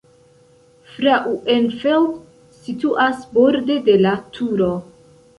[0.93, 4.71] Frauenfeld situas borde de la Turo.